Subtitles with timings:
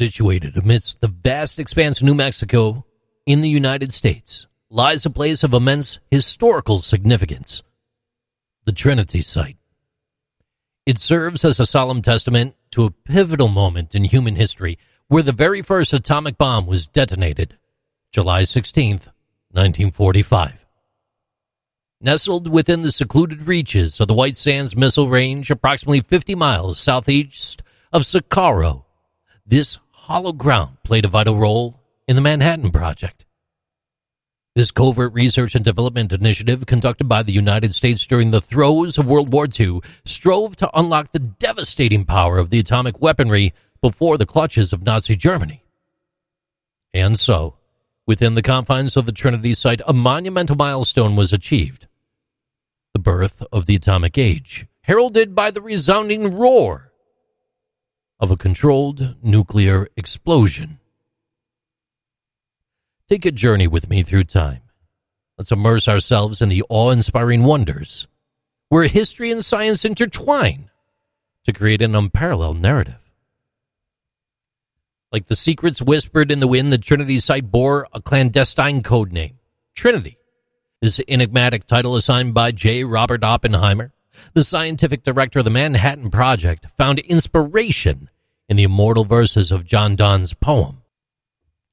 [0.00, 2.86] Situated amidst the vast expanse of New Mexico
[3.26, 7.62] in the United States lies a place of immense historical significance
[8.64, 9.58] the Trinity Site.
[10.86, 14.78] It serves as a solemn testament to a pivotal moment in human history
[15.08, 17.58] where the very first atomic bomb was detonated,
[18.10, 19.12] July 16th,
[19.50, 20.64] 1945.
[22.00, 27.62] Nestled within the secluded reaches of the White Sands Missile Range, approximately 50 miles southeast
[27.92, 28.86] of Socorro,
[29.44, 29.78] this
[30.10, 33.24] hollow ground played a vital role in the Manhattan Project.
[34.56, 39.06] This covert research and development initiative, conducted by the United States during the throes of
[39.06, 44.26] World War II, strove to unlock the devastating power of the atomic weaponry before the
[44.26, 45.62] clutches of Nazi Germany.
[46.92, 47.58] And so,
[48.04, 51.86] within the confines of the Trinity site, a monumental milestone was achieved
[52.94, 56.89] the birth of the atomic age, heralded by the resounding roar
[58.20, 60.78] of a controlled nuclear explosion.
[63.08, 64.60] Take a journey with me through time.
[65.38, 68.06] Let's immerse ourselves in the awe inspiring wonders
[68.68, 70.70] where history and science intertwine
[71.44, 73.10] to create an unparalleled narrative.
[75.10, 79.38] Like the secrets whispered in the wind, the Trinity site bore a clandestine code name
[79.74, 80.18] Trinity.
[80.80, 82.84] This enigmatic title assigned by J.
[82.84, 83.92] Robert Oppenheimer
[84.34, 88.10] the scientific director of the Manhattan Project, found inspiration
[88.48, 90.82] in the immortal verses of John Donne's poem.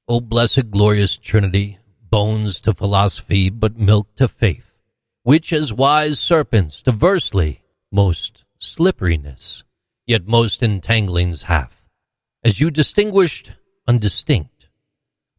[0.08, 1.78] O blessed glorious Trinity,
[2.10, 4.80] bones to philosophy, but milk to faith,
[5.22, 9.64] which as wise serpents diversely most slipperiness,
[10.06, 11.88] yet most entanglings hath,
[12.44, 13.52] as you distinguished
[13.88, 14.68] undistinct,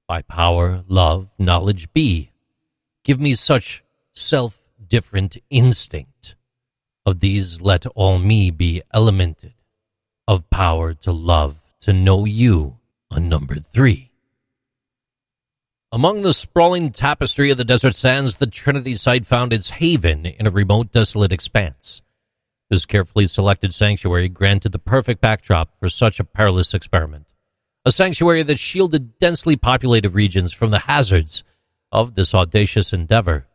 [0.07, 2.31] by power, love, knowledge be,
[3.03, 6.18] give me such self different instinct
[7.09, 9.53] of these let all me be elemented,
[10.27, 12.77] of power to love, to know you,
[13.11, 14.11] unnumbered three.
[15.91, 20.45] Among the sprawling tapestry of the desert sands, the Trinity site found its haven in
[20.45, 22.03] a remote, desolate expanse.
[22.69, 27.33] This carefully selected sanctuary granted the perfect backdrop for such a perilous experiment.
[27.83, 31.43] A sanctuary that shielded densely populated regions from the hazards
[31.91, 33.47] of this audacious endeavor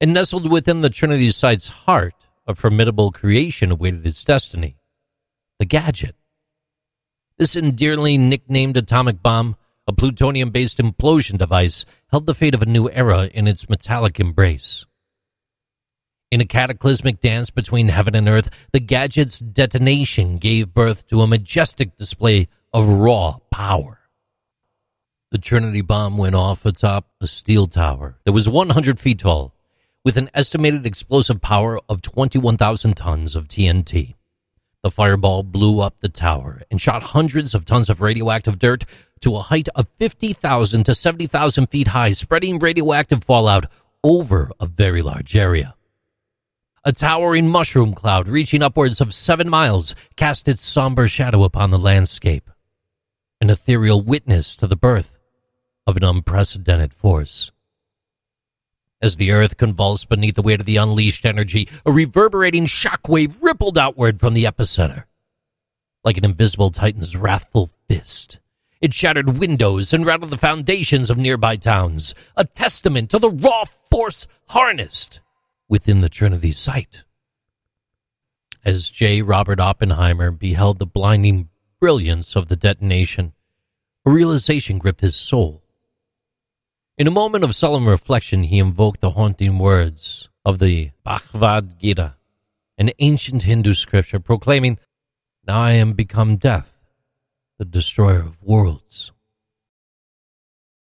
[0.00, 2.14] and nestled within the Trinity site's heart,
[2.46, 4.76] a formidable creation awaited its destiny
[5.58, 6.14] the gadget.
[7.38, 12.66] This endearingly nicknamed atomic bomb, a plutonium based implosion device, held the fate of a
[12.66, 14.84] new era in its metallic embrace.
[16.30, 21.26] In a cataclysmic dance between heaven and earth, the gadget's detonation gave birth to a
[21.26, 24.00] majestic display of raw power.
[25.30, 29.55] The Trinity bomb went off atop a steel tower that was 100 feet tall
[30.06, 34.14] with an estimated explosive power of 21,000 tons of TNT.
[34.84, 38.84] The fireball blew up the tower and shot hundreds of tons of radioactive dirt
[39.22, 43.66] to a height of 50,000 to 70,000 feet high, spreading radioactive fallout
[44.04, 45.74] over a very large area.
[46.84, 51.78] A towering mushroom cloud reaching upwards of seven miles cast its somber shadow upon the
[51.80, 52.48] landscape,
[53.40, 55.18] an ethereal witness to the birth
[55.84, 57.50] of an unprecedented force.
[59.02, 63.76] As the earth convulsed beneath the weight of the unleashed energy, a reverberating shockwave rippled
[63.76, 65.04] outward from the epicenter.
[66.02, 68.38] Like an invisible titan's wrathful fist,
[68.80, 73.64] it shattered windows and rattled the foundations of nearby towns, a testament to the raw
[73.90, 75.20] force harnessed
[75.68, 77.04] within the Trinity site.
[78.64, 79.22] As J.
[79.22, 81.48] Robert Oppenheimer beheld the blinding
[81.80, 83.32] brilliance of the detonation,
[84.06, 85.62] a realization gripped his soul.
[86.98, 92.16] In a moment of solemn reflection, he invoked the haunting words of the Bhagavad Gita,
[92.78, 94.78] an ancient Hindu scripture proclaiming,
[95.46, 96.82] Now I am become death,
[97.58, 99.12] the destroyer of worlds.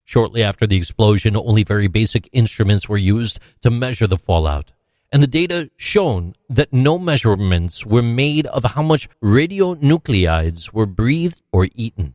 [0.05, 4.71] Shortly after the explosion, only very basic instruments were used to measure the fallout,
[5.11, 11.43] and the data shown that no measurements were made of how much radionuclides were breathed
[11.51, 12.15] or eaten.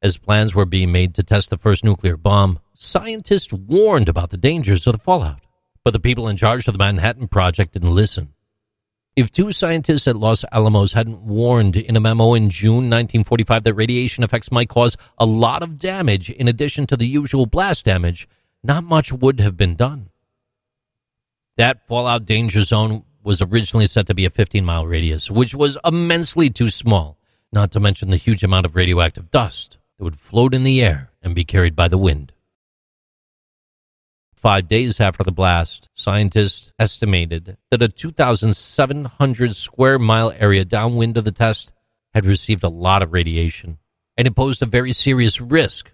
[0.00, 4.36] As plans were being made to test the first nuclear bomb, scientists warned about the
[4.36, 5.40] dangers of the fallout.
[5.82, 8.32] But the people in charge of the Manhattan Project didn't listen.
[9.16, 13.74] If two scientists at Los Alamos hadn't warned in a memo in June 1945 that
[13.74, 18.28] radiation effects might cause a lot of damage in addition to the usual blast damage,
[18.62, 20.10] not much would have been done.
[21.56, 25.76] That fallout danger zone was originally set to be a 15 mile radius, which was
[25.84, 27.18] immensely too small,
[27.50, 31.10] not to mention the huge amount of radioactive dust that would float in the air
[31.22, 32.32] and be carried by the wind.
[34.34, 41.24] Five days after the blast, scientists estimated that a 2,700 square mile area downwind of
[41.24, 41.72] the test
[42.14, 43.78] had received a lot of radiation,
[44.16, 45.92] and it posed a very serious risk.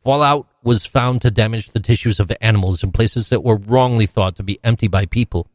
[0.00, 4.36] Fallout was found to damage the tissues of animals in places that were wrongly thought
[4.36, 5.50] to be empty by people.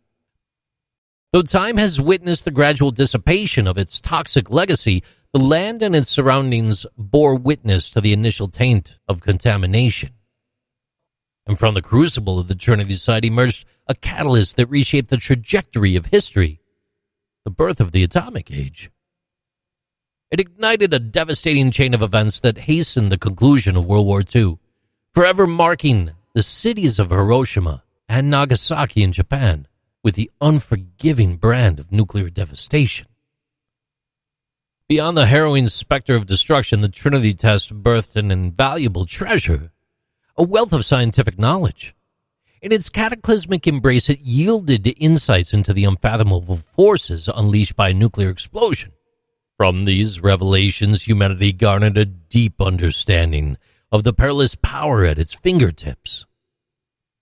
[1.31, 6.10] Though time has witnessed the gradual dissipation of its toxic legacy, the land and its
[6.10, 10.10] surroundings bore witness to the initial taint of contamination.
[11.48, 15.95] And from the crucible of the Trinity site emerged a catalyst that reshaped the trajectory
[15.95, 16.60] of history
[17.44, 18.92] the birth of the atomic age.
[20.30, 24.60] It ignited a devastating chain of events that hastened the conclusion of World War II,
[25.13, 29.68] forever marking the cities of Hiroshima and Nagasaki in Japan
[30.04, 33.07] with the unforgiving brand of nuclear devastation.
[34.92, 39.72] Beyond the harrowing specter of destruction, the Trinity test birthed an invaluable treasure,
[40.36, 41.96] a wealth of scientific knowledge.
[42.62, 48.30] In its cataclysmic embrace, it yielded insights into the unfathomable forces unleashed by a nuclear
[48.30, 48.92] explosion.
[49.56, 53.58] From these revelations, humanity garnered a deep understanding
[53.94, 56.26] of the perilous power at its fingertips.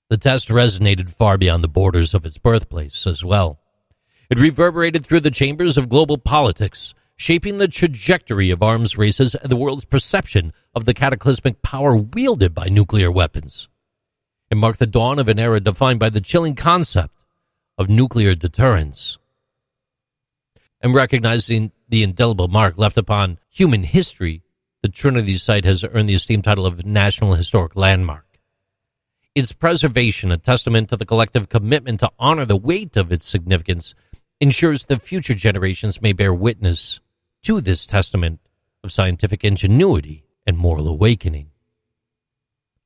[0.10, 3.60] The test resonated far beyond the borders of its birthplace as well.
[4.32, 9.52] It reverberated through the chambers of global politics, shaping the trajectory of arms races and
[9.52, 13.68] the world's perception of the cataclysmic power wielded by nuclear weapons.
[14.50, 17.26] It marked the dawn of an era defined by the chilling concept
[17.78, 19.18] of nuclear deterrence.
[20.80, 24.42] And recognizing the indelible mark left upon human history,
[24.82, 28.40] the Trinity site has earned the esteemed title of National Historic Landmark.
[29.36, 33.94] Its preservation, a testament to the collective commitment to honor the weight of its significance,
[34.40, 37.02] ensures that future generations may bear witness
[37.50, 38.40] to this testament
[38.84, 41.50] of scientific ingenuity and moral awakening.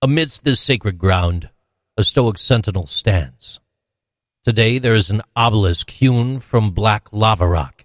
[0.01, 1.49] Amidst this sacred ground,
[1.97, 3.59] a stoic sentinel stands.
[4.45, 7.83] Today there is an obelisk hewn from black lava rock.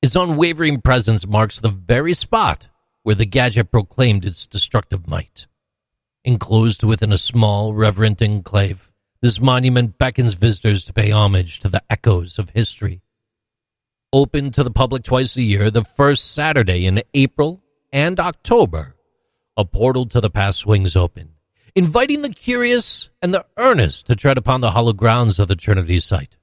[0.00, 2.68] Its unwavering presence marks the very spot
[3.02, 5.48] where the gadget proclaimed its destructive might.
[6.24, 8.92] Enclosed within a small, reverent enclave,
[9.22, 13.02] this monument beckons visitors to pay homage to the echoes of history.
[14.12, 17.62] Open to the public twice a year, the first Saturday in April
[17.92, 18.94] and October,
[19.56, 21.32] a portal to the past swings open
[21.74, 25.98] inviting the curious and the earnest to tread upon the hollow grounds of the Trinity
[26.00, 26.36] site.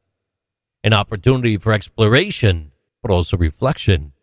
[0.84, 2.72] An opportunity for exploration,
[3.02, 4.14] but also reflection.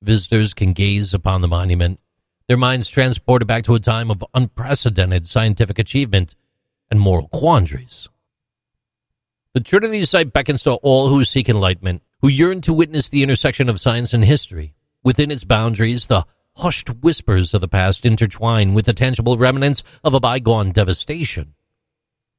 [0.00, 2.00] Visitors can gaze upon the monument,
[2.48, 6.34] their minds transported back to a time of unprecedented scientific achievement
[6.90, 8.08] and moral quandaries.
[9.54, 13.68] The Trinity site beckons to all who seek enlightenment, who yearn to witness the intersection
[13.68, 14.74] of science and history.
[15.02, 16.24] Within its boundaries, the
[16.56, 21.54] hushed whispers of the past intertwine with the tangible remnants of a bygone devastation.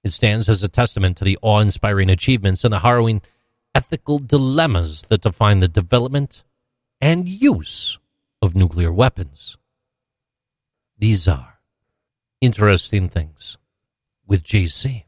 [0.03, 3.21] It stands as a testament to the awe inspiring achievements and the harrowing
[3.75, 6.44] ethical dilemmas that define the development
[7.01, 8.00] and use
[8.41, 9.57] of nuclear weapons.
[10.97, 11.59] These are
[12.39, 13.57] interesting things
[14.25, 15.06] with JC.